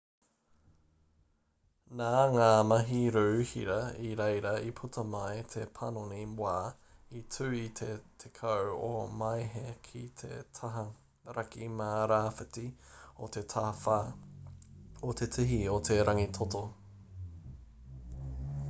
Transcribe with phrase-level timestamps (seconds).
[1.99, 3.75] nā ngā mahi rū hira
[4.07, 6.55] i reira i puta mai te panoni wā
[7.21, 7.91] i tū i te
[8.25, 8.91] 10 o
[9.21, 10.85] māehe ki te taha
[11.37, 12.67] raki mā rāwhiti
[13.27, 14.01] o te tawhā
[15.11, 16.67] o te tihi o te rangitoto